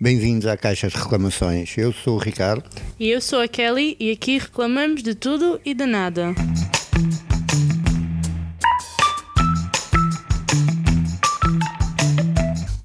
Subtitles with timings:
[0.00, 1.76] Bem-vindos à Caixa de Reclamações.
[1.76, 2.62] Eu sou o Ricardo.
[3.00, 6.36] E eu sou a Kelly e aqui reclamamos de tudo e de nada.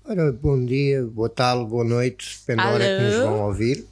[0.04, 3.86] Ora, bom dia, boa tarde, boa noite, depende da hora que nos vão ouvir.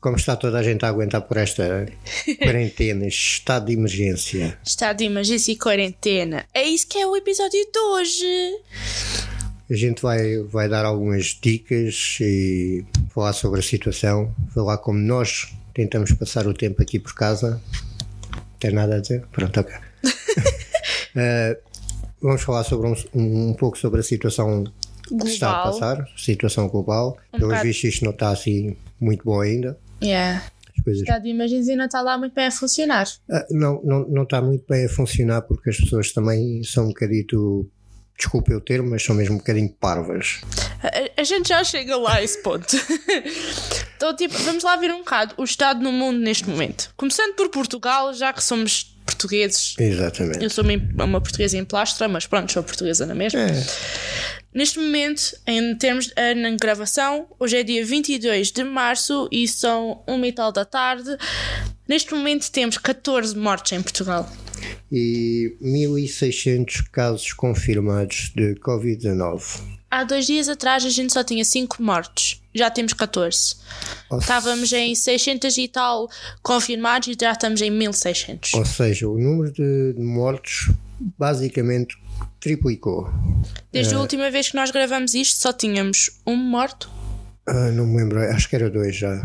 [0.00, 1.84] Como está toda a gente a aguentar por esta
[2.42, 4.58] quarentena, estado de emergência?
[4.64, 6.46] Estado de emergência e quarentena.
[6.54, 8.56] É isso que é o episódio de hoje.
[9.72, 15.50] A gente vai, vai dar algumas dicas e falar sobre a situação, falar como nós
[15.72, 17.60] tentamos passar o tempo aqui por casa.
[18.34, 19.24] Não tem nada a dizer?
[19.32, 19.74] Pronto, ok.
[21.14, 21.58] Eh,
[22.22, 24.64] vamos falar sobre um, um, um pouco sobre a situação
[25.06, 25.72] que se está a Global.
[25.80, 27.18] passar, situação global.
[27.34, 27.64] Um Pelos bocado.
[27.68, 29.78] vistos, isto não está assim muito bom ainda.
[30.02, 30.42] Yeah.
[30.74, 33.06] As coisas de emergência não está lá muito bem a funcionar.
[33.30, 36.88] Ah, não, não, não está muito bem a funcionar porque as pessoas também são um
[36.88, 37.68] bocadito,
[38.16, 40.40] desculpe o termo, mas são mesmo um bocadinho parvas.
[40.82, 42.66] A, a gente já chega lá a esse ponto.
[43.96, 46.92] então, tipo, vamos lá ver um bocado o estado no mundo neste momento.
[46.96, 49.74] Começando por Portugal, já que somos portugueses.
[49.78, 50.42] Exatamente.
[50.42, 53.40] Eu sou uma, uma portuguesa em plastra, mas pronto, sou portuguesa na mesma.
[53.40, 53.52] É,
[54.54, 60.02] Neste momento, em termos de na gravação, hoje é dia 22 de março e são
[60.06, 61.16] 1 e tal da tarde.
[61.88, 64.30] Neste momento temos 14 mortes em Portugal.
[64.90, 69.60] E 1600 casos confirmados de Covid-19.
[69.90, 72.40] Há dois dias atrás a gente só tinha 5 mortes.
[72.54, 73.56] Já temos 14.
[74.10, 76.08] Ou, Estávamos em 600 e tal
[76.42, 78.54] confirmados e já estamos em 1600.
[78.54, 80.70] ou seja, o número de, mortos
[81.18, 81.96] basicamente
[82.40, 83.10] triplicou.
[83.70, 86.90] Desde a última vez que nós gravamos isto só tínhamos um morto.
[87.46, 89.22] Ah, não me lembro, acho que era dois já.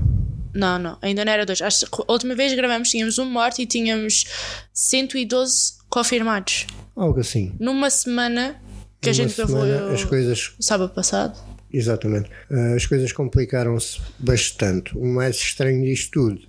[0.58, 1.61] Não, não, ainda não era dois.
[1.61, 4.25] Acho a última vez que gravamos tínhamos um morto e tínhamos
[4.73, 6.66] 112 confirmados.
[6.95, 7.53] Algo assim.
[7.59, 8.59] numa semana
[8.99, 11.38] que a Numa gente gravou as coisas sábado passado.
[11.72, 12.30] Exatamente.
[12.49, 14.97] Ah, as coisas complicaram-se bastante.
[14.97, 16.41] O mais estranho disto tudo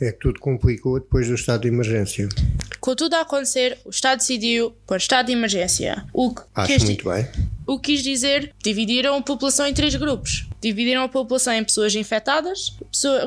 [0.00, 2.28] é que tudo complicou depois do estado de emergência.
[2.80, 6.04] Com tudo a acontecer, o Estado decidiu pôr estado de emergência.
[6.12, 7.26] O que, Acho quis, muito bem.
[7.66, 10.47] o que quis dizer, dividiram a população em três grupos.
[10.60, 12.76] Dividiram a população em pessoas infectadas,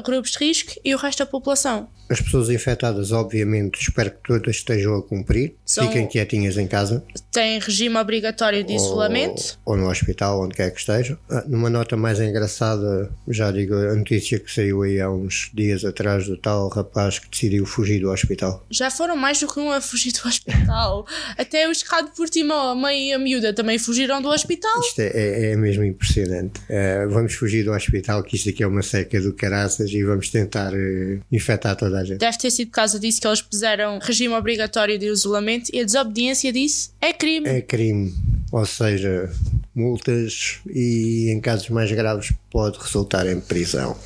[0.04, 1.90] grupos de risco e o resto da população.
[2.12, 5.56] As pessoas infectadas, obviamente, espero que todas estejam a cumprir.
[5.66, 9.58] São- Fiquem quietinhas em casa Tem regime obrigatório de isolamento.
[9.66, 11.18] ou, ou no hospital, onde quer que estejam.
[11.30, 15.86] Ah, numa nota mais engraçada, já digo a notícia que saiu aí há uns dias
[15.86, 18.66] atrás do tal rapaz que decidiu fugir do hospital.
[18.70, 21.06] Já foram mais do que um a fugir do hospital.
[21.38, 24.80] Até os cá de Portimão, a mãe e a miúda também fugiram do hospital.
[24.82, 26.60] Isto é, é- é mesmo impressionante.
[26.70, 30.30] Eh, vamos fugir do hospital, que isto aqui é uma seca do caraças, e vamos
[30.30, 32.20] tentar eh, infectar toda a gente.
[32.20, 35.84] Deve ter sido por causa disso que eles puseram regime obrigatório de isolamento e a
[35.84, 37.48] desobediência disso é crime.
[37.48, 38.14] É crime,
[38.52, 39.32] ou seja,
[39.74, 43.98] multas e em casos mais graves pode resultar em prisão.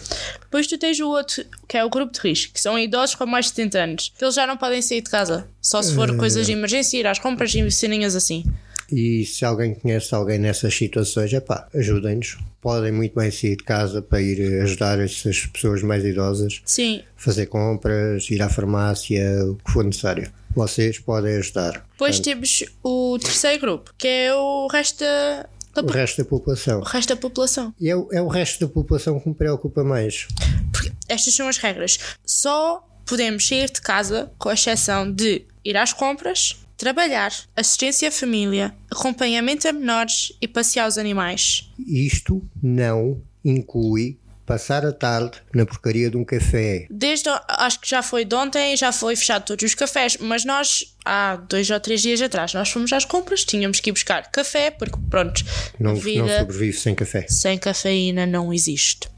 [0.41, 3.25] Depois tu tens o outro, que é o grupo de risco, que são idosos com
[3.25, 4.13] mais de 70 anos.
[4.21, 5.47] Eles já não podem sair de casa.
[5.61, 8.45] Só se for coisas de emergência, ir às compras e ceninhas assim.
[8.91, 12.37] E se alguém conhece alguém nessas situações, epá, ajudem-nos.
[12.61, 17.01] Podem muito bem sair de casa para ir ajudar essas pessoas mais idosas, Sim.
[17.15, 20.31] fazer compras, ir à farmácia, o que for necessário.
[20.55, 21.85] Vocês podem ajudar.
[21.91, 25.47] Depois temos o terceiro grupo, que é o resto da,
[25.83, 26.79] O resto da população.
[26.79, 27.73] o resto da população.
[27.79, 30.27] E é o, é o resto da população que me preocupa mais.
[30.71, 31.99] Porque estas são as regras.
[32.25, 38.11] Só podemos sair de casa com a exceção de ir às compras, trabalhar, assistência à
[38.11, 41.69] família, acompanhamento a menores e passear os animais.
[41.87, 46.85] Isto não inclui passar a tarde na porcaria de um café.
[46.91, 50.95] Desde, acho que já foi de ontem, já foi fechado todos os cafés, mas nós,
[51.03, 54.69] há dois ou três dias atrás, nós fomos às compras, tínhamos que ir buscar café,
[54.69, 55.43] porque pronto,
[55.79, 57.25] Não, a não vida sobrevive sem café.
[57.27, 59.09] sem cafeína não existe.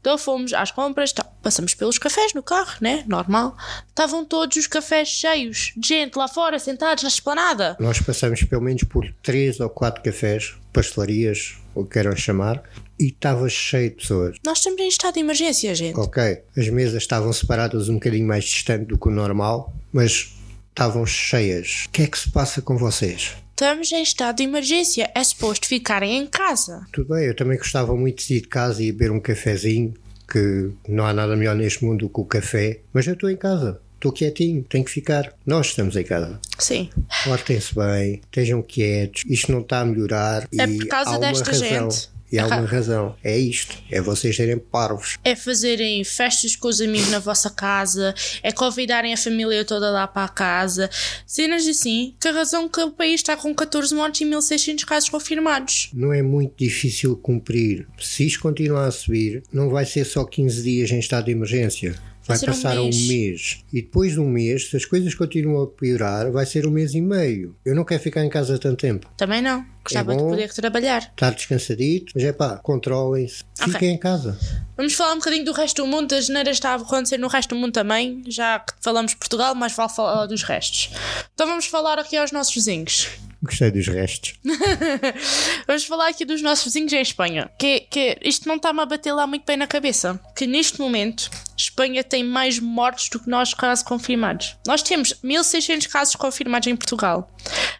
[0.00, 3.04] Então fomos às compras, tá, passamos pelos cafés no carro, né?
[3.06, 3.56] Normal.
[3.88, 7.76] Estavam todos os cafés cheios de gente lá fora, sentados na esplanada.
[7.78, 12.62] Nós passamos pelo menos por três ou quatro cafés, pastelarias, o que queiram chamar,
[12.98, 14.36] e estava cheio de pessoas.
[14.44, 15.98] Nós estamos em estado de emergência, gente.
[15.98, 20.34] Ok, as mesas estavam separadas um bocadinho mais distante do que o normal, mas
[20.70, 21.86] estavam cheias.
[21.86, 23.36] O que é que se passa com vocês?
[23.58, 25.10] Estamos em estado de emergência.
[25.12, 26.86] É suposto ficarem em casa.
[26.92, 29.94] Tudo bem, eu também gostava muito de sair de casa e beber um cafezinho,
[30.32, 33.36] que não há nada melhor neste mundo do que o café, mas eu estou em
[33.36, 33.80] casa.
[33.96, 35.34] Estou quietinho, tenho que ficar.
[35.44, 36.38] Nós estamos em casa.
[36.56, 36.88] Sim.
[37.24, 39.24] Portem-se bem, estejam quietos.
[39.26, 40.46] Isto não está a melhorar.
[40.56, 41.90] É por causa desta razão.
[41.90, 42.10] gente.
[42.30, 43.16] E há uma razão.
[43.22, 43.76] É isto.
[43.90, 45.16] É vocês serem parvos.
[45.24, 50.06] É fazerem festas com os amigos na vossa casa, é convidarem a família toda lá
[50.06, 50.90] para a casa.
[51.26, 55.08] Cenas assim, que a razão que o país está com 14 mortes e 1600 casos
[55.08, 55.90] confirmados.
[55.92, 57.86] Não é muito difícil cumprir.
[57.98, 61.94] Se isto continuar a subir, não vai ser só 15 dias em estado de emergência.
[62.28, 63.08] Vai ser um passar um mês.
[63.08, 63.64] mês.
[63.72, 66.94] E depois de um mês, se as coisas continuam a piorar, vai ser um mês
[66.94, 67.56] e meio.
[67.64, 69.10] Eu não quero ficar em casa tanto tempo.
[69.16, 69.64] Também não.
[69.82, 70.28] Gostava de bom.
[70.28, 71.00] poder trabalhar.
[71.00, 73.42] Estar descansadito, mas é pá, controlem-se.
[73.60, 73.72] Ok.
[73.72, 74.38] Fiquem em casa.
[74.76, 76.14] Vamos falar um bocadinho do resto do mundo.
[76.14, 78.22] A geneira está a acontecer no resto do mundo também.
[78.28, 80.90] Já que falamos de Portugal, mas vale falar dos restos.
[81.32, 83.08] Então vamos falar aqui aos nossos vizinhos.
[83.42, 84.34] Gostei dos restos.
[85.66, 87.48] Vamos falar aqui dos nossos vizinhos em Espanha.
[87.58, 90.18] Que, que isto não está-me a bater lá muito bem na cabeça.
[90.36, 94.56] Que neste momento, Espanha tem mais mortes do que nós casos confirmados.
[94.66, 97.32] Nós temos 1600 casos confirmados em Portugal.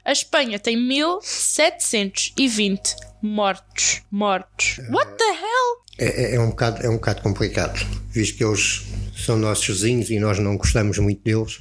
[0.05, 4.03] A Espanha tem 1720 mortos.
[4.11, 4.79] Mortos.
[4.91, 5.79] What the hell?
[5.99, 7.79] É, é- é um bocado, é um bocado complicado,
[8.11, 8.85] visto que eles
[9.19, 11.59] são nossos vizinhos e nós não gostamos muito deles,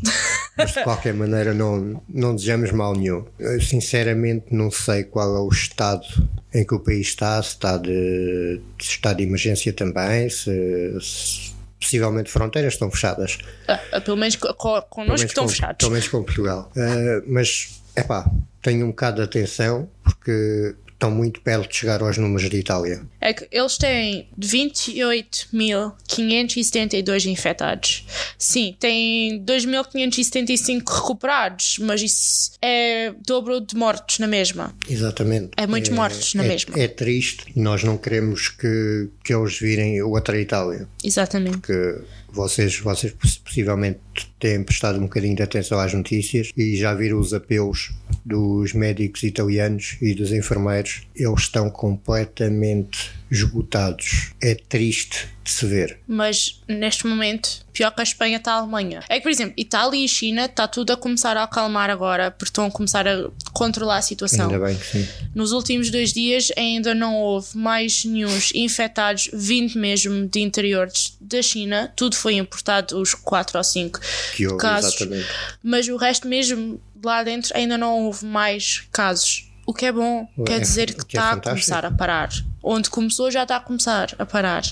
[0.58, 3.26] mas de qualquer maneira não, não desejamos mal nenhum.
[3.40, 6.06] Eu, sinceramente não sei qual é o estado
[6.54, 12.30] em que o país está, se está de, estado de emergência também, se, se possivelmente
[12.32, 13.38] fronteiras estão fechadas.
[13.68, 15.78] Ah, ah, pelo menos co- co- Pelo connosco menos estão com- fechados.
[15.80, 16.72] Pelo menos com Portugal.
[16.76, 18.30] Uh, mas, é pá,
[18.62, 23.04] tenho um bocado de atenção porque estão muito perto de chegar aos números de Itália.
[23.22, 28.04] É que eles têm 28.572 infectados.
[28.38, 34.74] Sim, têm 2.575 recuperados, mas isso é dobro de mortos na mesma.
[34.90, 35.52] Exatamente.
[35.56, 36.80] É muitos mortos na é, mesma.
[36.80, 40.88] É triste nós não queremos que, que eles virem outra Itália.
[41.04, 41.60] Exatamente.
[41.60, 44.00] Que vocês, vocês poss- possivelmente
[44.40, 47.92] têm prestado um bocadinho de atenção às notícias e já viram os apelos
[48.26, 51.08] dos médicos italianos e dos enfermeiros.
[51.16, 54.32] Eles estão completamente esgotados.
[54.42, 56.00] É triste de se ver.
[56.08, 59.02] Mas neste momento, pior que a Espanha está a Alemanha.
[59.08, 62.50] É que, por exemplo, Itália e China está tudo a começar a acalmar agora, porque
[62.50, 64.50] estão a começar a controlar a situação.
[64.52, 65.08] Ainda bem que sim.
[65.34, 71.42] Nos últimos dois dias ainda não houve mais nenhum infectados, 20 mesmo de interiores da
[71.42, 71.92] China.
[71.96, 74.00] Tudo foi importado, os 4 ou 5
[74.36, 74.96] Que houve, casos.
[74.96, 75.28] exatamente.
[75.64, 79.46] Mas o resto mesmo lá dentro ainda não houve mais casos.
[79.66, 82.30] O que é bom, quer É, dizer que que é está a começar a parar.
[82.68, 84.64] Onde começou já está a começar a parar.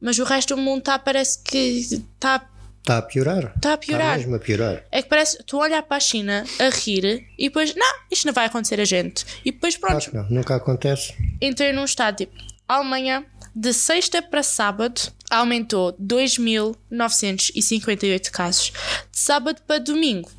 [0.00, 2.44] Mas o resto do mundo está, parece que está
[2.80, 3.52] Está a piorar.
[3.56, 4.06] Está a piorar.
[4.08, 4.84] Está mesmo a piorar.
[4.92, 8.34] é que parece, tu olhar para a China a rir e depois, não, isto não
[8.34, 9.24] vai acontecer a gente.
[9.42, 11.14] E depois, pronto, Claro que não, nunca acontece.
[11.40, 12.34] entrei num estado tipo,
[12.68, 13.24] Alemanha,
[13.56, 15.00] de sexta para sábado,
[15.30, 18.70] aumentou 2.958 casos.
[19.10, 20.30] De sábado para domingo,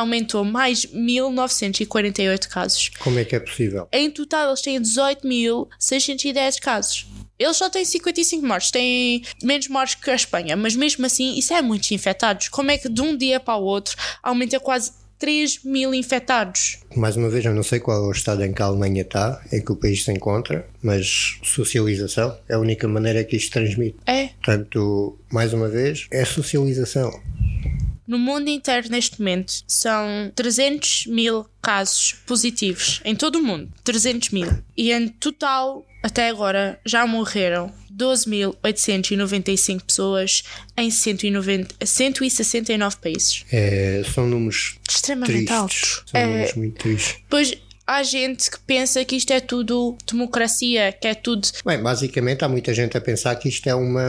[0.00, 2.90] aumentou mais 1.948 casos.
[2.98, 3.88] Como é que é possível?
[3.92, 7.06] Em total, eles têm 18.610 casos.
[7.38, 11.54] Eles só têm 55 mortes, têm menos mortes que a Espanha, mas mesmo assim, isso
[11.54, 12.48] é muitos infectados.
[12.48, 16.78] Como é que de um dia para o outro aumenta quase 3 mil infectados?
[16.96, 19.40] Mais uma vez, eu não sei qual é o estado em que a Alemanha está,
[19.52, 23.96] em que o país se encontra, mas socialização é a única maneira que isto transmite.
[24.06, 24.28] É.
[24.44, 27.10] Portanto, mais uma vez, é socialização.
[28.10, 33.00] No mundo inteiro, neste momento, são 300 mil casos positivos.
[33.04, 34.48] Em todo o mundo, 300 mil.
[34.76, 40.42] E em total, até agora, já morreram 12.895 pessoas
[40.76, 43.44] em 190, 169 países.
[43.52, 45.56] É, são números Extremamente tristes.
[45.56, 46.02] altos.
[46.06, 47.16] São É, números muito tristes.
[47.28, 47.54] Pois
[47.90, 51.48] há gente que pensa que isto é tudo democracia, que é tudo.
[51.66, 54.02] Bem, basicamente há muita gente a pensar que isto é uma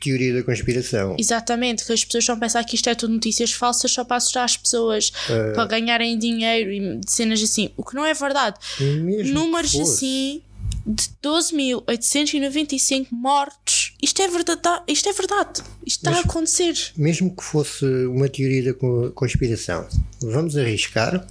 [0.00, 1.16] teoria da conspiração.
[1.18, 4.16] Exatamente, que as pessoas estão a pensar que isto é tudo notícias falsas só para
[4.16, 5.52] assustar as pessoas, É.
[5.52, 7.70] para ganharem dinheiro e cenas assim.
[7.76, 8.56] O que não é verdade.
[8.80, 10.42] Mesmo Números assim
[10.86, 13.94] de 12.895 mortos.
[14.02, 14.60] Isto é verdade.
[14.86, 15.62] Isto é verdade.
[15.84, 16.74] Isto está a acontecer.
[16.96, 19.86] Mesmo que fosse uma teoria da co- conspiração,
[20.20, 21.26] vamos arriscar?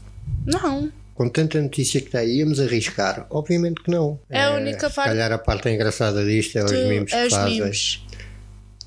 [0.45, 0.91] Não.
[1.15, 3.25] Com tanta notícia que está aí, íamos arriscar?
[3.29, 4.19] Obviamente que não.
[4.29, 7.27] É a única se parte- calhar a parte engraçada disto é os memes é que
[7.27, 7.59] os fazem.
[7.61, 8.05] memes.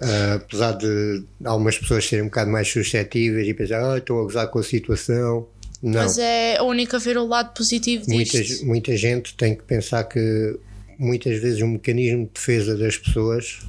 [0.00, 4.22] Ah, apesar de algumas pessoas serem um bocado mais suscetíveis e pensar, ah, estão a
[4.24, 5.48] gozar com a situação.
[5.82, 6.02] Não.
[6.02, 8.36] Mas é a única ver o lado positivo disto.
[8.36, 10.58] muita, muita gente tem que pensar que
[10.98, 13.60] muitas vezes o mecanismo de defesa das pessoas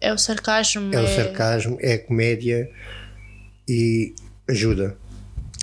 [0.00, 0.94] É o sarcasmo.
[0.94, 2.70] é o sarcasmo, é a comédia
[3.68, 4.14] e
[4.48, 4.96] ajuda.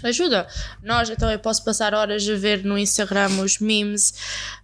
[0.10, 0.48] Ajuda.
[0.84, 4.14] Nós, então, eu posso passar horas a ver no Instagram os memes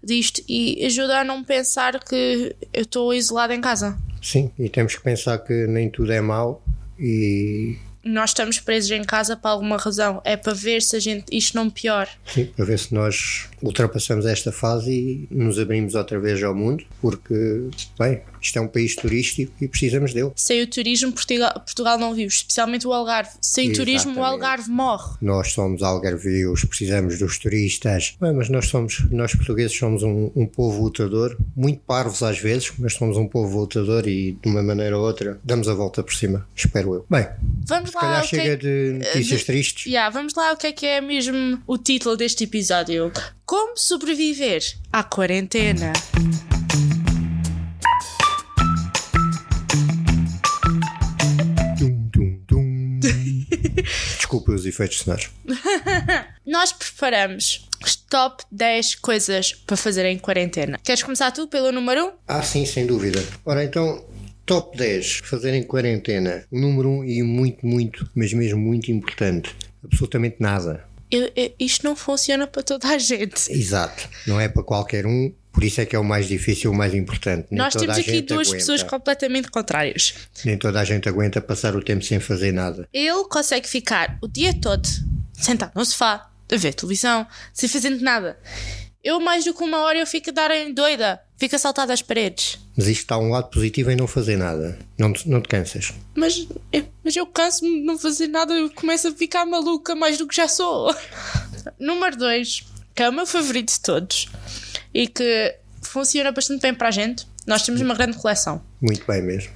[0.03, 3.97] disto e ajuda a não pensar que eu estou isolada em casa.
[4.21, 6.63] Sim, e temos que pensar que nem tudo é mau
[6.99, 10.21] e Nós estamos presos em casa por alguma razão.
[10.23, 12.07] É para ver se a gente isto não pior.
[12.25, 16.83] sim, para ver se nós ultrapassamos esta fase e nos abrimos outra vez ao mundo,
[16.99, 20.31] porque, bem, isto é um país turístico e precisamos dele.
[20.35, 23.31] Sem o turismo, Portugal, Portugal não vive, especialmente o Algarve.
[23.39, 25.17] Sem turismo, o Algarve morre.
[25.21, 28.15] Nós somos algarvios, precisamos dos turistas.
[28.19, 32.71] Bem, mas nós somos, nós portugueses somos um, um povo lutador, muito parvos às vezes,
[32.79, 36.13] mas somos um povo lutador e de uma maneira ou outra damos a volta por
[36.13, 37.05] cima, espero eu.
[37.09, 37.27] Bem,
[37.67, 38.01] vamos lá.
[38.01, 39.85] Calhar chega de notícias de, tristes.
[39.85, 43.11] Yeah, vamos lá, o que é que é mesmo o título deste episódio?
[43.45, 45.93] Como sobreviver à quarentena?
[54.17, 55.29] Desculpa os efeitos sonoros.
[56.45, 60.79] Nós preparamos os top 10 coisas para fazer em quarentena.
[60.83, 62.11] Queres começar tu pelo número 1?
[62.27, 63.23] Ah, sim, sem dúvida.
[63.45, 64.03] Ora, então,
[64.45, 66.45] top 10 fazer em quarentena.
[66.51, 69.55] O número 1 e muito, muito, mas mesmo muito importante.
[69.83, 70.85] Absolutamente nada.
[71.09, 73.51] Eu, eu, isto não funciona para toda a gente.
[73.51, 74.07] Exato.
[74.25, 75.33] Não é para qualquer um.
[75.51, 77.47] Por isso é que é o mais difícil, o mais importante.
[77.51, 78.57] Nem Nós temos aqui duas aguenta.
[78.57, 80.13] pessoas completamente contrárias.
[80.45, 82.87] Nem toda a gente aguenta passar o tempo sem fazer nada.
[82.93, 84.87] Ele consegue ficar o dia todo
[85.33, 88.37] sentado no sofá, a ver televisão, sem fazer nada.
[89.03, 91.19] Eu, mais do que uma hora, eu fico a dar em doida.
[91.37, 92.59] Fico assaltada às paredes.
[92.77, 94.77] Mas isto está um lado positivo em não fazer nada.
[94.95, 95.91] Não te, não te cansas.
[96.13, 98.53] Mas, eu, mas eu canso-me de não fazer nada.
[98.53, 100.95] Eu começo a ficar maluca mais do que já sou.
[101.79, 104.27] Número 2, que é o meu favorito de todos
[104.93, 107.27] e que funciona bastante bem para a gente.
[107.47, 108.61] Nós temos uma grande coleção.
[108.79, 109.51] Muito bem mesmo.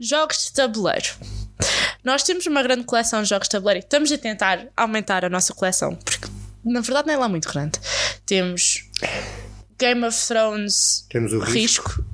[0.00, 1.10] Jogos de tabuleiro.
[2.02, 5.28] Nós temos uma grande coleção de jogos de tabuleiro e estamos a tentar aumentar a
[5.28, 6.26] nossa coleção, porque
[6.64, 7.78] na verdade não é lá muito grande.
[8.30, 8.84] Temos
[9.76, 12.04] Game of Thrones Temos o risco,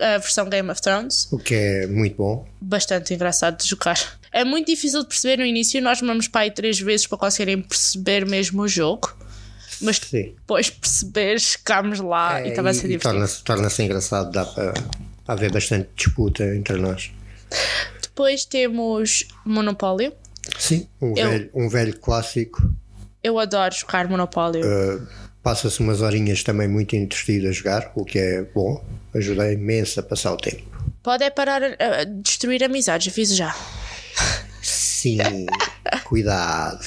[0.00, 1.30] a versão Game of Thrones.
[1.30, 2.48] O que é muito bom.
[2.58, 4.18] Bastante engraçado de jogar.
[4.32, 7.60] É muito difícil de perceber no início, nós vamos para aí três vezes para conseguirem
[7.60, 9.14] perceber mesmo o jogo.
[9.82, 10.34] Mas Sim.
[10.38, 13.12] depois perceber, chegámos lá é, e estava a ser divertido.
[13.12, 14.72] Torna-se torna engraçado, dá para
[15.28, 17.12] haver bastante disputa entre nós.
[18.00, 20.14] Depois temos Monopólio.
[20.58, 22.66] Sim, um, eu, velho, um velho clássico.
[23.22, 24.64] Eu adoro jogar Monopólio.
[24.64, 28.84] Uh, Passa-se umas horinhas também muito entretido a jogar, o que é bom,
[29.14, 30.64] ajuda imenso a passar o tempo.
[31.04, 33.54] Pode é parar a destruir amizades, aviso já.
[34.60, 35.18] Sim,
[36.02, 36.84] cuidado.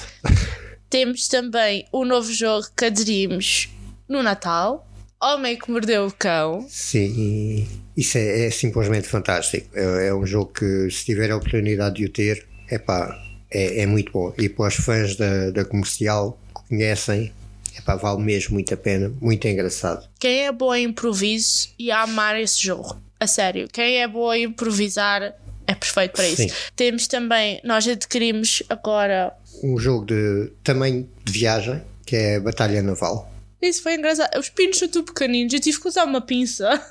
[0.90, 3.70] Temos também o novo jogo que aderimos
[4.10, 4.86] no Natal.
[5.24, 6.66] Homem que mordeu o cão.
[6.68, 9.70] Sim, isso é, é simplesmente fantástico.
[9.74, 13.18] É, é, um jogo que, se tiver a oportunidade de o ter, epá,
[13.50, 14.34] é, é muito bom.
[14.38, 17.32] E para os fãs da, da comercial que conhecem,
[17.78, 19.12] epá, vale mesmo muito a pena.
[19.22, 20.08] Muito engraçado.
[20.20, 22.98] Quem é bom em improviso e a amar esse jogo.
[23.20, 25.34] A sério, quem é bom em improvisar
[25.68, 26.44] é perfeito para isso.
[26.44, 26.50] Sim.
[26.76, 29.34] Temos também, nós adquirimos agora
[29.64, 33.32] um jogo de tamanho de viagem, que é Batalha Naval.
[33.62, 34.38] Isso foi engraçado.
[34.40, 36.82] Os pinos são tudo pequeninos, eu tive que usar uma pinça.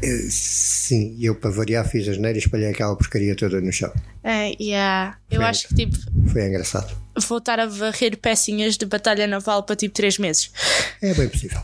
[0.00, 3.92] Eh, sim, eu para variar fiz as neiras e espalhei aquela porcaria toda no chão.
[4.22, 5.18] É, yeah.
[5.28, 5.96] Eu acho que tipo.
[6.32, 6.96] Foi engraçado.
[7.26, 10.52] Vou estar a varrer pecinhas de batalha naval para tipo 3 meses.
[11.02, 11.60] É bem possível.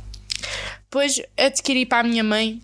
[0.82, 2.61] Depois adquiri para a minha mãe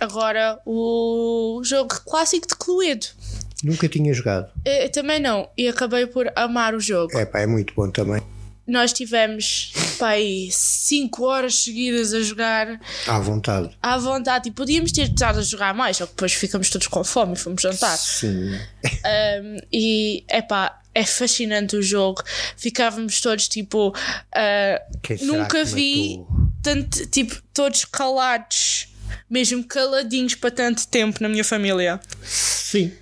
[0.00, 3.06] agora o jogo clássico de Cluedo.
[3.62, 4.50] Nunca tinha jogado.
[4.64, 7.16] Eu, eh, também não, e acabei por amar o jogo.
[7.16, 8.20] É pá, é muito bom também.
[8.66, 9.72] Nós tivemos,
[10.02, 12.80] pai, 5 horas seguidas a jogar.
[13.06, 13.70] À vontade.
[13.80, 14.48] À vontade.
[14.48, 17.36] E podíamos ter estado a jogar mais, só que depois ficamos todos com fome e
[17.36, 17.96] fomos jantar.
[17.96, 18.58] Sim.
[19.04, 22.22] Um, e, é pá, é fascinante o jogo.
[22.56, 23.88] Ficávamos todos tipo.
[23.90, 26.20] Uh, nunca vi
[26.62, 28.88] tanto, tipo, todos calados,
[29.30, 32.00] mesmo caladinhos para tanto tempo na minha família.
[32.24, 32.92] Sim.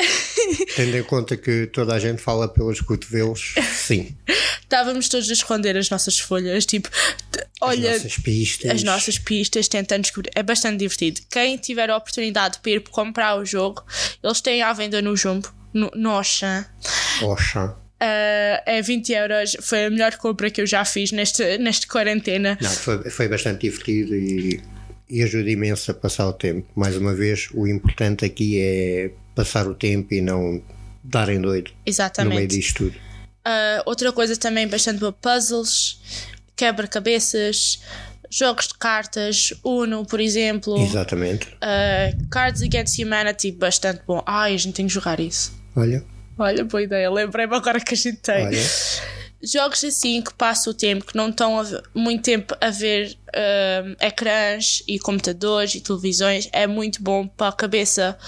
[0.76, 4.16] Tendo em conta que toda a gente fala pelos cotovelos, sim.
[4.62, 6.88] Estávamos todos a esconder as nossas folhas, tipo,
[7.60, 7.90] olha.
[7.90, 8.70] As nossas pistas.
[8.70, 10.30] As nossas pistas, tentando descobrir.
[10.34, 11.20] É bastante divertido.
[11.28, 13.84] Quem tiver a oportunidade de ir comprar o jogo,
[14.22, 16.64] eles têm à venda no Jumbo, no, no Auchan.
[17.22, 17.76] Auchan.
[18.02, 22.56] Uh, é 20 euros, foi a melhor compra que eu já fiz neste, neste quarentena.
[22.58, 24.62] Não, foi, foi bastante divertido e,
[25.10, 26.66] e ajuda imenso a passar o tempo.
[26.74, 30.62] Mais uma vez, o importante aqui é passar o tempo e não
[31.02, 32.30] darem doido Exatamente.
[32.30, 32.96] no meio disto tudo.
[32.96, 35.98] Uh, outra coisa também bastante boa: puzzles,
[36.54, 37.80] quebra-cabeças,
[38.30, 40.76] jogos de cartas, Uno, por exemplo.
[40.78, 41.46] Exatamente.
[41.54, 44.22] Uh, Cards Against Humanity, bastante bom.
[44.26, 45.52] Ai, a gente tem que jogar isso.
[45.74, 46.04] Olha.
[46.38, 47.10] Olha, boa ideia.
[47.10, 48.46] Lembrei-me agora que a gente tem.
[48.46, 48.62] Olha.
[49.42, 51.62] Jogos assim que passam o tempo, que não estão
[51.94, 57.52] muito tempo a ver uh, ecrãs e computadores e televisões, é muito bom para a
[57.52, 58.18] cabeça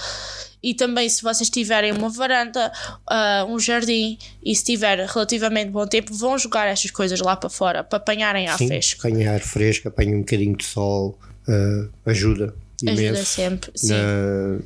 [0.63, 2.71] E também, se vocês tiverem uma varanda,
[3.11, 7.49] uh, um jardim e se tiver relativamente bom tempo, vão jogar estas coisas lá para
[7.49, 9.05] fora para apanharem ar Sim, fresco.
[9.05, 12.55] apanhar fresco, apanha um bocadinho de sol, uh, ajuda.
[12.87, 13.89] Ajuda imenso sempre, sim.
[13.93, 14.59] na-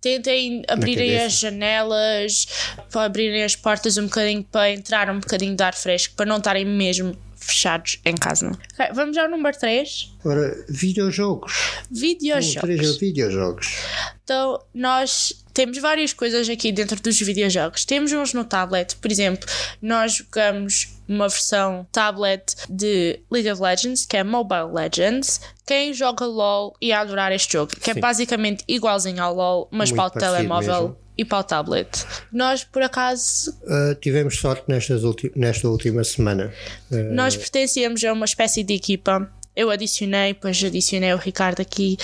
[0.00, 2.46] Tentem abrirem as janelas,
[2.92, 6.36] para abrirem as portas um bocadinho para entrar um bocadinho de ar fresco, para não
[6.36, 8.50] estarem mesmo fechados em casa.
[8.74, 10.12] Ok, vamos ao número 3.
[10.24, 11.54] Ora, videojogos.
[11.90, 12.60] Videojogos.
[12.60, 13.76] três é videojogos.
[14.22, 17.84] Então, nós temos várias coisas aqui dentro dos videojogos.
[17.84, 19.48] Temos uns no tablet, por exemplo,
[19.80, 25.40] nós jogamos uma versão tablet de League of Legends, que é Mobile Legends.
[25.66, 28.00] Quem joga LOL ia adorar este jogo, que é Sim.
[28.00, 30.96] basicamente igualzinho ao LOL, mas Muito para o telemóvel mesmo.
[31.18, 31.88] e para o tablet.
[32.32, 36.52] Nós, por acaso, Uh, tivemos sorte nestas ulti- nesta última semana.
[36.90, 39.30] Uh, nós pertencíamos a uma espécie de equipa.
[39.56, 41.96] Eu adicionei, depois adicionei o Ricardo aqui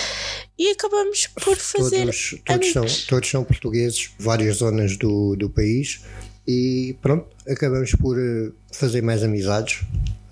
[0.58, 6.04] e acabamos por fazer todos, todos, são, todos são portugueses, várias zonas do, do país
[6.46, 9.82] e pronto, acabamos por uh, fazer mais amizades,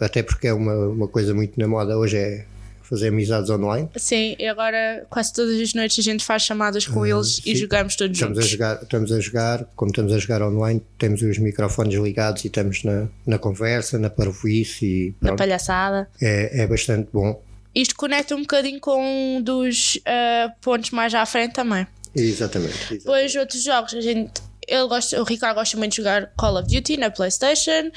[0.00, 2.46] até porque é uma, uma coisa muito na moda hoje é
[2.88, 3.88] fazer amizades online.
[3.96, 7.54] Sim, e agora quase todas as noites a gente faz chamadas com eles e sim.
[7.56, 8.50] jogamos todos Estamos a, juntos.
[8.50, 12.82] jogar, estamos a jogar, como estamos a jogar online, temos os microfones ligados e estamos
[12.84, 16.08] na, na conversa, na parvoíce e Na pronto, palhaçada.
[16.20, 17.42] é, é bastante bom.
[17.74, 18.98] Isto conecta um bocadinho com
[19.36, 21.86] um dos ah, pontos mais à frente também.
[22.16, 22.72] Exatamente.
[22.72, 22.98] exatamente.
[22.98, 24.40] Depois, outros jogos, a gente.
[24.66, 27.90] Ele gosta, o Ricardo gosta muito de jogar Call of Duty na PlayStation.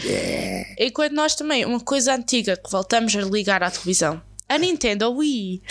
[0.79, 4.21] Enquanto nós também, uma coisa antiga que voltamos a ligar à televisão.
[4.53, 5.61] A Nintendo Wii.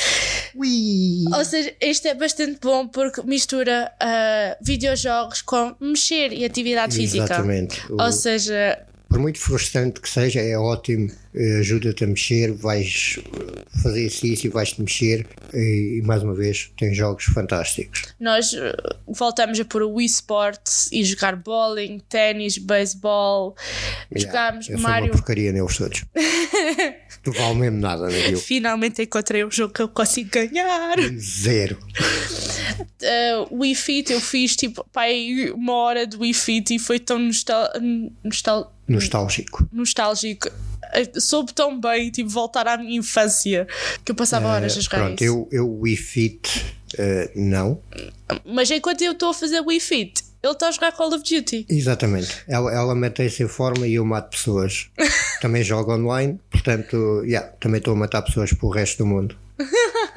[0.55, 1.25] Ui.
[1.37, 7.25] Ou seja, este é bastante bom porque mistura ah, videojogos com mexer e atividade física.
[7.25, 7.81] Exatamente.
[7.93, 8.79] O- Ou seja,
[9.11, 14.53] por muito frustrante que seja, é ótimo, eh, ajuda-te a mexer, vais eh, fazer exercício,
[14.53, 18.05] vais-te mexer e, e, mais uma vez tem jogos fantásticos.
[18.21, 18.53] nós
[19.09, 23.57] voltamos a pôr o Wii Sports e jogar bowling, ténis, beisebol.
[24.15, 25.07] Jogámos Eu Mario.
[25.07, 26.05] uma porcaria neles todos.
[27.27, 28.39] Não vale mesmo nada naquilo.
[28.39, 30.97] Finalmente encontrei um jogo que eu consigo ganhar.
[31.19, 31.77] Zero.
[32.81, 37.19] Uh, Wii Fit, eu fiz tipo pai, uma hora de Wii Fit e foi tão
[37.19, 37.69] nostal
[38.25, 39.69] nostal Nostálgico.
[39.73, 40.49] nostálgico.
[40.49, 43.67] Uh, Soube tão bem tipo, voltar à minha infância
[44.05, 45.33] que eu passava horas a jogar Eh, Pronto, isso.
[45.33, 46.67] eu, eu Wii Fit
[46.99, 47.81] eh, não.
[48.45, 51.67] Mas enquanto eu estou a fazer Wii Fit, ele está a jogar Call of Duty.
[51.69, 52.35] Exatamente.
[52.49, 54.89] Ela, ela mantém-se em forma e eu mato pessoas.
[55.41, 59.37] também jogo online, portanto, yeah, também estou a matar pessoas para o resto do mundo.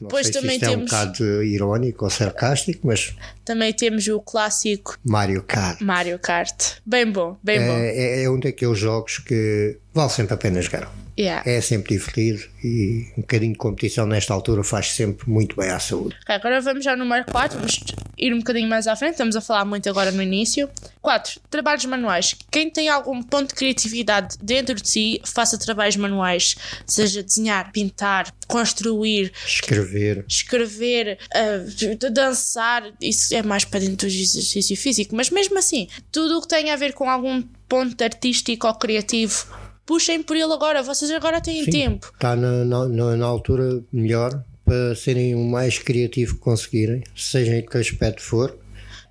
[0.00, 3.72] Não Pois sei também se isto é um temos- bocado irónico ou sarcástico, mas Também
[3.72, 5.80] temos o clássico Mario Kart.
[5.80, 6.76] Mario Kart.
[6.84, 7.72] Bem bom, bem bom.
[7.78, 10.90] É, é um daqueles jogos que vale sempre a pena jogar.
[11.16, 11.48] Yeah.
[11.48, 15.78] É sempre divertido e um bocadinho de competição nesta altura faz sempre muito bem à
[15.78, 16.16] saúde.
[16.22, 17.80] Ok, agora vamos ao número 4, vamos
[18.18, 20.68] ir um bocadinho mais à frente, estamos a falar muito agora no início.
[21.00, 21.40] 4.
[21.48, 22.34] Trabalhos manuais.
[22.50, 28.34] Quem tem algum ponto de criatividade dentro de si, faça trabalhos manuais, seja desenhar, pintar,
[28.48, 35.58] construir, Escrever, escrever, ah, dançar, isso é mais para dentro do exercício físico, mas mesmo
[35.58, 39.46] assim, tudo o que tem a ver com algum ponto artístico ou criativo,
[39.86, 42.10] puxem por ele agora, vocês agora têm tempo.
[42.14, 47.54] está na, na, na- na altura melhor para serem o mais criativo que conseguirem, seja
[47.56, 48.58] em que aspecto for.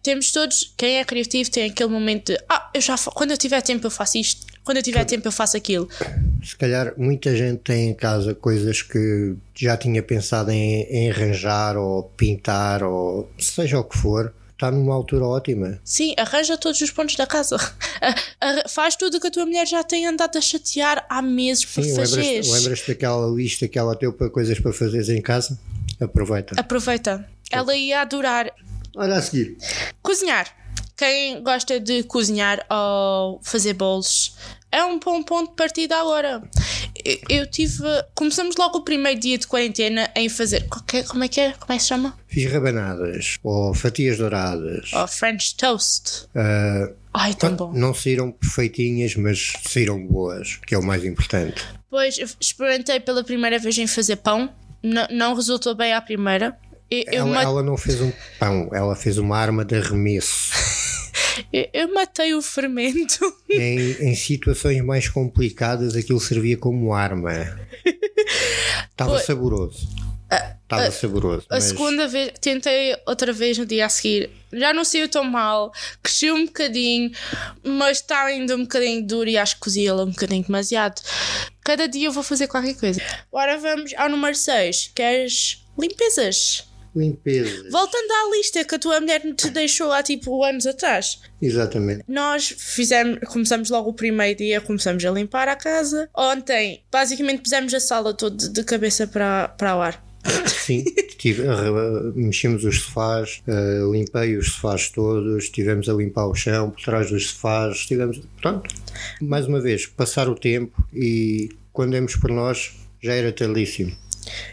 [0.03, 3.61] Temos todos, quem é criativo tem aquele momento de ah, eu já quando eu tiver
[3.61, 5.87] tempo eu faço isto, quando eu tiver tempo eu faço aquilo.
[6.43, 11.77] Se calhar muita gente tem em casa coisas que já tinha pensado em, em arranjar
[11.77, 14.33] ou pintar ou seja o que for.
[14.51, 15.79] Está numa altura ótima.
[15.83, 17.57] Sim, arranja todos os pontos da casa.
[18.69, 21.83] Faz tudo o que a tua mulher já tem andado a chatear há meses por
[21.83, 22.47] Sim, fazeres.
[22.47, 25.59] lembras-te lembras daquela lista que ela deu para coisas para fazeres em casa?
[25.99, 26.55] Aproveita.
[26.57, 27.27] Aproveita.
[27.51, 28.53] Ela ia adorar
[28.95, 29.57] Olha a seguir.
[30.01, 30.47] cozinhar.
[30.95, 34.35] Quem gosta de cozinhar ou fazer bolos
[34.71, 36.41] é um bom ponto de partida agora.
[37.03, 37.83] Eu- Eu tive.
[38.15, 40.67] Começamos logo o primeiro dia de quarentena em fazer.
[41.09, 41.51] Como é que é?
[41.53, 42.17] Como é que se chama?
[42.27, 44.91] Fiz rabanadas ou fatias douradas.
[44.93, 46.27] Oh, French toast.
[46.35, 47.73] Ah, Ai, tão bom.
[47.73, 51.61] não saíram perfeitinhas, mas saíram boas, que é o mais importante.
[51.85, 54.49] Depois eu experimentei pela primeira vez em fazer pão.
[54.81, 56.57] Não, não resultou bem à primeira.
[57.07, 60.51] Eu, eu, Ela, ela não fez um pão, ela fez uma arma de arremesso.
[61.51, 63.19] eu- eu matei o fermento.
[63.49, 67.31] em, em situações mais complicadas, aquilo servia como arma.
[68.91, 69.87] Estava saboroso.
[70.63, 71.45] Estava saboroso.
[71.49, 74.31] A mas segunda vez, tentei outra vez no dia a seguir.
[74.51, 77.11] Já não saiu tão mal, cresceu um bocadinho,
[77.63, 80.99] mas está ainda um bocadinho duro e acho que cozi-la um bocadinho demasiado.
[81.63, 82.99] Cada dia eu vou fazer qualquer coisa.
[83.31, 86.67] Agora vamos ao número 6, que é as limpezas.
[86.95, 87.69] Limpeza.
[87.71, 91.19] Voltando à lista que a tua mulher te deixou há tipo anos atrás.
[91.41, 92.03] Exatamente.
[92.07, 96.09] Nós fizemos, começamos logo o primeiro dia, começamos a limpar a casa.
[96.15, 100.13] Ontem, basicamente, pusemos a sala toda de cabeça para, para o ar.
[100.47, 100.85] Sim,
[101.17, 106.69] tive, uh, mexemos os sofás, uh, limpei os sofás todos, estivemos a limpar o chão
[106.69, 108.21] por trás dos sofás, estivemos.
[108.41, 108.73] Pronto,
[109.21, 113.91] mais uma vez, passar o tempo e quando demos por nós já era tardíssimo.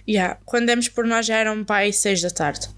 [0.08, 0.38] Yeah.
[0.44, 2.68] Quando demos por nós já eram pai 6 da tarde.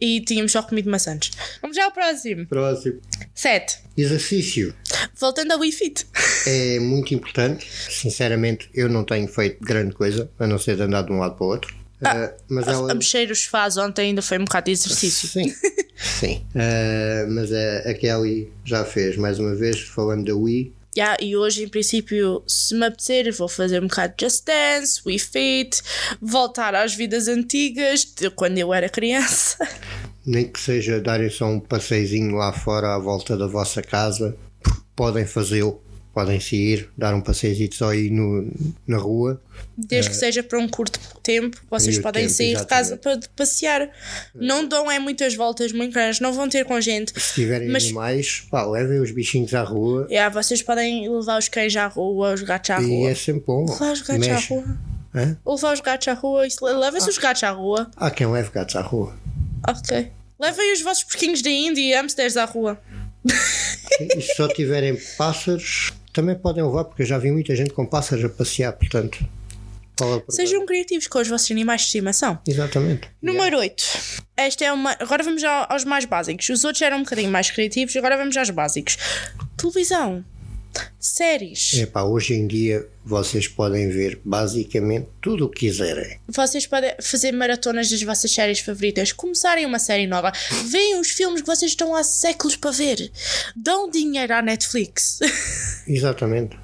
[0.00, 1.30] E tínhamos só comido maçãs.
[1.60, 2.46] Vamos já ao próximo.
[2.46, 3.00] Próximo.
[3.34, 3.78] 7.
[3.96, 4.74] Exercício.
[5.18, 6.06] Voltando ao Wii Fit.
[6.44, 7.64] É muito importante.
[7.88, 11.36] Sinceramente, eu não tenho feito grande coisa, a não ser de andar de um lado
[11.36, 11.72] para o outro.
[12.00, 12.90] Uh, mas A, ela...
[12.90, 15.28] a mexer os faz ontem ainda foi um bocado de exercício.
[15.28, 15.54] Sim,
[15.96, 16.44] sim.
[16.52, 20.72] Uh, mas a, a Kelly já fez, mais uma vez, falando da Wii.
[20.96, 25.00] Yeah, e hoje, em princípio, se me apetecer, vou fazer um bocado de Just Dance,
[25.06, 25.82] Wii Fit,
[26.20, 29.56] voltar às vidas antigas de quando eu era criança.
[30.24, 34.36] Nem que seja darem só um passeizinho lá fora à volta da vossa casa,
[34.94, 35.81] podem fazê-lo.
[36.12, 38.46] Podem sair, dar um passeio só aí no,
[38.86, 39.40] na rua.
[39.78, 43.90] Desde que seja para um curto tempo, vocês podem tempo, sair de casa para passear.
[44.34, 47.18] Não dão é muitas voltas muito grandes, não vão ter com gente.
[47.18, 51.48] Se tiverem Mas- animais, pá, levem os bichinhos à rua Yeah, vocês podem levar os
[51.48, 53.10] cães à rua, os gatos à e rua.
[53.10, 53.64] é sempre bom.
[53.70, 54.48] Levar os gatos à Mexe.
[54.54, 54.78] rua.
[55.14, 55.38] Hã?
[55.44, 56.42] Ou levar os gatos à rua.
[56.78, 57.90] Levem-se os gatos à rua.
[57.96, 59.16] Há quem leve gatos à rua.
[59.66, 60.10] Ok.
[60.38, 62.78] Levem os vossos porquinhos da Índia e hamsters à rua.
[64.00, 67.84] E se só tiverem pássaros, também podem levar, porque eu já vi muita gente com
[67.86, 69.18] pássaros a passear, portanto.
[70.00, 70.22] É?
[70.32, 72.38] Sejam criativos com os vossos animais de estimação.
[72.48, 73.08] Exatamente.
[73.20, 73.84] Número 8.
[74.36, 74.96] Esta é uma.
[74.98, 76.48] Agora vamos ao- aos mais básicos.
[76.48, 78.96] Os outros eram um bocadinho mais criativos, agora vamos aos básicos.
[79.56, 80.24] Televisão.
[80.98, 81.74] Séries.
[81.78, 86.18] É pá, hoje em dia vocês podem ver basicamente tudo o que quiserem.
[86.28, 90.32] Vocês podem fazer maratonas das vossas séries favoritas, começarem uma série nova,
[90.66, 93.10] veem os filmes que vocês estão há séculos para ver,
[93.56, 95.18] dão dinheiro à Netflix.
[95.86, 96.56] Exatamente.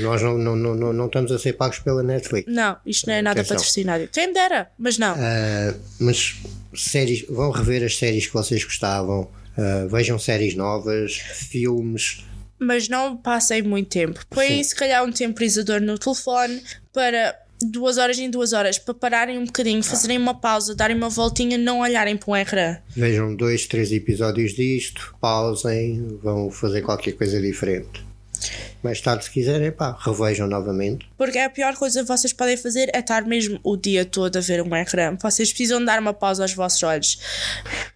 [0.00, 2.50] Nós não, não, não, não, não estamos a ser pagos pela Netflix.
[2.52, 3.56] Não, isto não é nada Atenção.
[3.56, 4.08] patrocinado.
[4.08, 5.14] Quem dera, mas não.
[5.18, 6.36] Ah, mas
[6.74, 12.24] séries, vão rever as séries que vocês gostavam, ah, vejam séries novas, filmes.
[12.58, 14.24] Mas não passem muito tempo.
[14.30, 19.38] Põem se calhar um temporizador no telefone para duas horas em duas horas, para pararem
[19.38, 22.78] um bocadinho, fazerem uma pausa, darem uma voltinha, não olharem para um ecrã.
[22.94, 28.04] Vejam dois, três episódios disto, pausem, vão fazer qualquer coisa diferente.
[28.82, 31.08] Mais tarde, se quiserem, pá, revejam novamente.
[31.16, 34.40] Porque a pior coisa que vocês podem fazer é estar mesmo o dia todo a
[34.40, 35.16] ver um ecrã.
[35.20, 37.18] Vocês precisam dar uma pausa aos vossos olhos.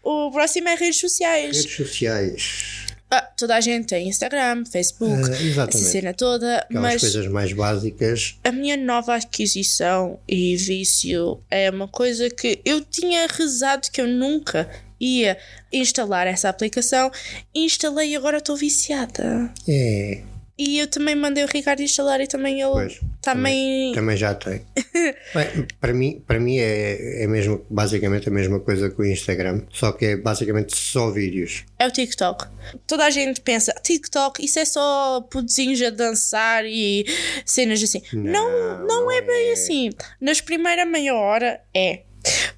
[0.02, 1.58] O próximo é redes sociais.
[1.58, 5.76] Redes sociais, Ah, toda a gente tem Instagram, Facebook, exatamente.
[5.76, 8.36] essa cena toda, aquelas mas coisas mais básicas.
[8.44, 14.06] a minha nova aquisição e vício é uma coisa que eu tinha rezado que eu
[14.06, 14.70] nunca
[15.00, 15.36] ia
[15.72, 17.10] instalar essa aplicação.
[17.54, 19.50] Instalei e agora estou viciada.
[19.66, 20.20] É,
[20.62, 23.94] E eu também mandei o Ricardo instalar e também ele Pois, também.
[23.94, 24.60] também já tem.
[25.34, 29.62] Bem, para mim, para mim é, é mesmo, basicamente a mesma coisa que o Instagram,
[29.72, 31.64] só que é basicamente só vídeos.
[31.78, 32.46] É o TikTok.
[32.86, 37.06] Toda a gente pensa, TikTok, isso é só pudezinhos a dançar e
[37.46, 38.02] cenas assim.
[38.12, 39.88] Não, não, é bem assim.
[40.20, 42.02] Nas primeiras meia hora é.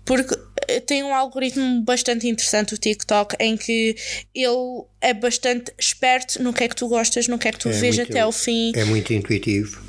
[0.05, 0.37] Porque
[0.81, 3.95] tem um algoritmo bastante interessante o TikTok em que
[4.35, 7.69] ele é bastante esperto no que é que tu gostas, no que é que tu
[7.69, 8.73] É vês muito- até ao fim.
[8.75, 9.83] É muito intuitivo.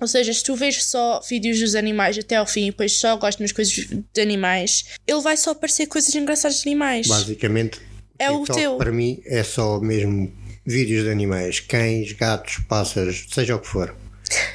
[0.00, 3.16] Ou seja, se tu vês só vídeos dos animais até ao fim e depois só
[3.16, 3.72] gostas das coisas
[4.12, 7.06] de animais, ele vai só aparecer coisas engraçadas de animais.
[7.06, 7.80] Basicamente,
[8.18, 8.76] É o teu.
[8.78, 10.32] para mim é só mesmo
[10.66, 13.94] vídeos de animais, cães, gatos, pássaros, seja o que for.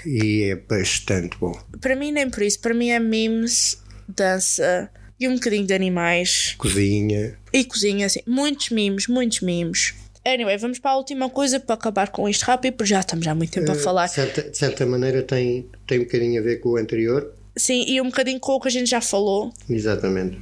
[0.05, 1.53] E é bastante bom.
[1.79, 2.59] Para mim, nem por isso.
[2.59, 3.77] Para mim é memes,
[4.07, 7.37] dança e um bocadinho de animais Cozinha.
[7.51, 8.21] e cozinha, assim.
[8.27, 9.93] Muitos memes, muitos memes.
[10.25, 13.33] Anyway, vamos para a última coisa para acabar com isto rápido, porque já estamos há
[13.33, 14.07] muito tempo a Eh, falar.
[14.07, 17.33] De certa, de certa maneira tem, tem um bocadinho a ver com o anterior.
[17.55, 20.37] Sim, e um bocadinho com o que a gente já falou, Exatamente.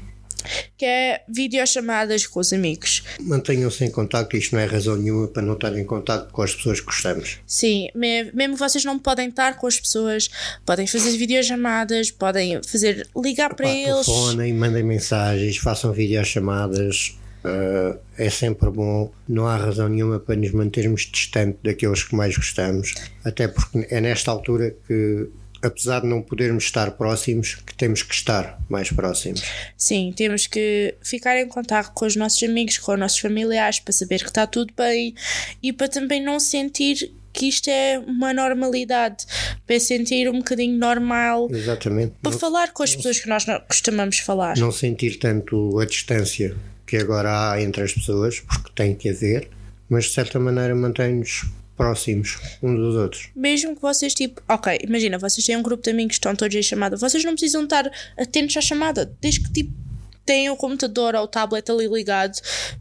[0.77, 3.03] Que é videochamadas com os amigos.
[3.19, 6.53] Mantenham-se em contacto, isto não é razão nenhuma para não estar em contacto com as
[6.55, 7.39] pessoas que gostamos.
[7.45, 10.29] Sim, me- mesmo vocês não podem estar com as pessoas,
[10.65, 14.05] podem fazer videochamadas, podem fazer ligar para Pá, eles.
[14.05, 17.17] telefonem, mandem mensagens, façam videochamadas.
[17.45, 22.35] Uh, é sempre bom, não há razão nenhuma para nos mantermos distante daqueles que mais
[22.35, 25.27] gostamos, até porque é nesta altura que,
[25.61, 29.41] apesar de não podermos estar próximos, que temos que estar mais próximos.
[29.77, 33.93] Sim, temos que ficar em contato com os nossos amigos, com os nossos familiares, para
[33.93, 35.13] saber que está tudo bem
[35.61, 39.25] e para também não sentir que isto é uma normalidade,
[39.67, 42.13] para sentir um bocadinho normal, Exatamente.
[42.21, 44.55] para Não, falar com as pessoas que nós costumamos falar.
[44.57, 46.55] não sentir tanto a distância
[46.87, 49.49] que agora há entre as pessoas, porque tem que haver,
[49.89, 51.43] mas de certa maneira mantém-nos
[51.75, 53.29] próximos uns dos outros.
[53.35, 56.55] Mesmo que vocês, tipo, ok, imagina, vocês têm um grupo de amigos que estão todos
[56.55, 59.73] em chamada, vocês não precisam estar atentos à chamada, desde que, tipo,
[60.25, 62.39] têm o computador ou o tablet ali ligado,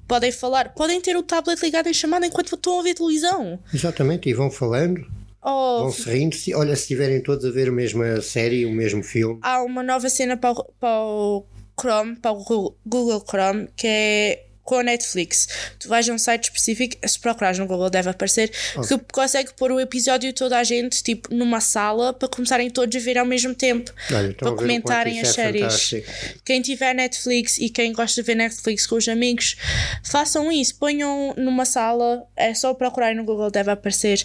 [0.09, 3.59] podem falar, podem ter o tablet ligado em chamada enquanto estão a ver televisão.
[3.73, 5.07] Exatamente, e vão falando,
[5.43, 6.35] Ou vão se rindo.
[6.35, 9.83] Se, olha, se estiverem todos a ver a mesma série, o mesmo filme, há uma
[9.83, 11.45] nova cena para o, para o
[11.79, 15.47] Chrome, para o Google Chrome, que é com a Netflix.
[15.79, 19.71] Tu vais a um site específico, se procurares no Google deve aparecer, que consegue pôr
[19.71, 23.55] o episódio toda a gente tipo numa sala para começarem todos a ver ao mesmo
[23.55, 23.93] tempo.
[24.11, 25.63] olha, para comentarem isso as é séries.
[25.63, 26.41] fantástico.
[26.45, 29.57] Quem tiver Netflix e quem gosta de ver Netflix com os amigos,
[30.03, 30.77] façam isso.
[30.77, 34.25] Ponham numa sala, é só procurar no Google, deve aparecer.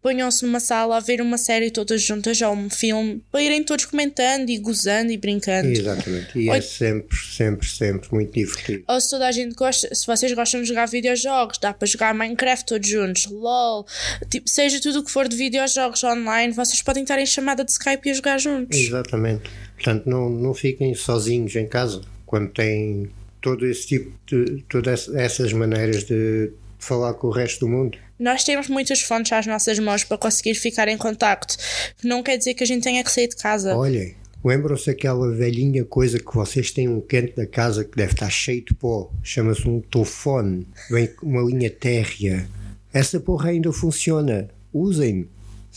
[0.00, 3.84] Ponham-se numa sala a ver uma série todas juntas ou um filme para irem todos
[3.84, 5.68] comentando e gozando e brincando.
[5.68, 8.84] Exatamente, e é Olha- sempre, sempre, sempre muito divertido.
[8.86, 12.14] Ou se toda a gente gosta, se vocês gostam de jogar videojogos, dá para jogar
[12.14, 13.84] Minecraft todos juntos, LOL,
[14.30, 17.72] tipo, seja tudo o que for de videojogos online, vocês podem estar em chamada de
[17.72, 18.78] Skype e a jogar juntos.
[18.78, 19.50] Exatamente.
[19.74, 24.62] Portanto, não, não fiquem sozinhos em casa quando têm todo esse tipo de.
[24.68, 27.98] todas essas maneiras de falar com o resto do mundo.
[28.18, 31.56] Nós temos muitas fontes às nossas mãos para conseguir ficar em contacto.
[32.02, 33.76] Não quer dizer que a gente tenha que sair de casa.
[33.76, 38.30] Olhem, lembram-se daquela velhinha coisa que vocês têm um canto da casa que deve estar
[38.30, 39.10] cheio de pó?
[39.22, 40.66] Chama-se um telefone.
[40.90, 42.48] Vem com uma linha térrea.
[42.92, 44.48] Essa porra ainda funciona.
[44.72, 45.28] Usem.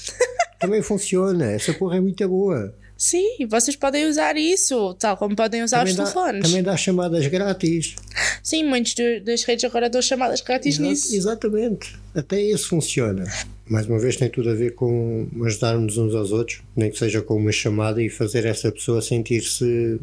[0.60, 1.52] Também funciona.
[1.52, 2.76] Essa porra é muito boa.
[3.04, 6.44] Sim, vocês podem usar isso, tal como podem usar Também os dá, telefones.
[6.48, 7.96] também dá chamadas grátis.
[8.44, 11.16] Sim, muitos do- das redes agora dão chamadas grátis Exa- nisso.
[11.16, 11.96] Exatamente.
[12.14, 13.24] Até esse funciona.
[13.68, 17.24] Mais uma vez tem tudo a ver com ajudarmos uns aos outros, nem que seja
[17.24, 20.00] com uma chamada e fazer essa pessoa sentir-se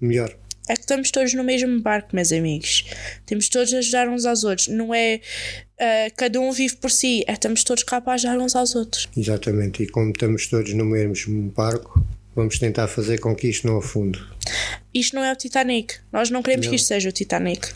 [0.00, 0.34] melhor.
[0.70, 2.84] É que estamos todos no mesmo barco, meus amigos.
[3.26, 4.68] Temos todos a ajudar uns aos outros.
[4.68, 5.20] Não é
[5.78, 9.06] ah, cada um vive por si, é estamos todos cá para ajudar uns aos outros.
[9.14, 9.82] Exatamente.
[9.82, 12.02] E como estamos todos no mesmo barco,
[12.38, 14.24] vamos tentar fazer com que isto não afunde.
[14.94, 15.96] Isto não é o Titanic.
[16.12, 16.70] Nós não queremos Não.
[16.70, 17.68] que isto seja o Titanic.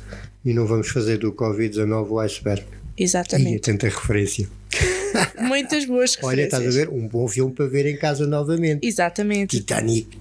[0.44, 2.62] E não vamos fazer do Covid-19 o iceberg.
[2.96, 3.58] E é Exatamente.
[3.60, 4.48] tanta referência.
[5.40, 6.74] Muitas boas Olha, estás a referências.
[6.74, 6.88] ver?
[7.04, 8.86] Um bom filme para ver em casa novamente.
[8.86, 9.58] Exatamente.
[9.58, 10.16] Titanic.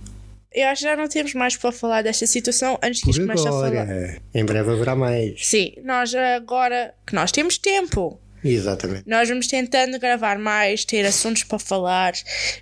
[0.51, 3.21] Eu acho que já não temos mais para falar desta situação antes que Por isto
[3.21, 4.21] comece a falar.
[4.33, 5.45] Em breve haverá mais.
[5.47, 9.03] Sim, nós agora que nós temos tempo, Exatamente.
[9.07, 12.13] nós vamos tentando gravar mais, ter assuntos para falar,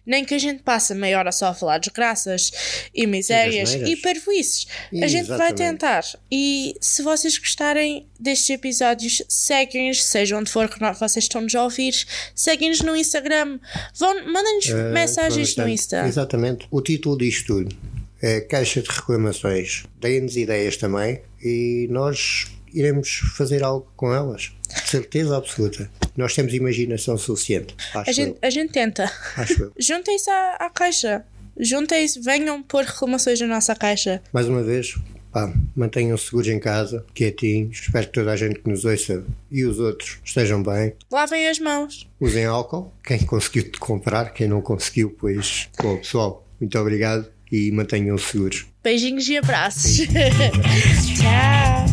[0.06, 2.52] nem que a gente passe meia hora só a falar desgraças
[2.94, 3.90] e misérias asneiras.
[3.90, 4.68] e parvoices.
[5.02, 6.04] A gente vai tentar.
[6.32, 11.94] E se vocês gostarem destes episódios, seguem-nos, seja onde for que vocês estão-nos a ouvir,
[12.36, 13.60] seguem-nos no Instagram,
[14.02, 16.06] mandem-nos Eh, mensagens no Insta.
[16.08, 16.68] Exatamente.
[16.72, 17.76] O título disto tudo
[18.22, 19.84] é Caixa de Reclamações.
[20.00, 24.52] Deem-nos ideias também e nós iremos fazer algo com elas.
[24.68, 25.90] De certeza absoluta.
[26.16, 27.76] Nós temos imaginação suficiente.
[27.94, 28.38] Acho A gente, eu.
[28.42, 29.12] a gente tenta.
[29.38, 29.72] Acho eu.
[29.80, 31.24] Juntem-se à, à caixa.
[31.60, 34.22] Juntem-se, venham pôr reclamações na nossa caixa.
[34.32, 34.96] Mais uma vez,
[35.32, 37.80] pá, mantenham-se seguros em casa, quietinhos.
[37.82, 40.94] Espero que toda a gente que nos ouça e os outros estejam bem.
[41.12, 42.08] Lavem as mãos.
[42.20, 42.94] Usem álcool.
[43.04, 45.68] Quem conseguiu comprar, quem não conseguiu, pois.
[45.82, 48.66] Bom, pessoal, muito obrigado e mantenham-se seguros.
[48.84, 49.98] Beijinhos e abraços.
[51.18, 51.89] Tchau.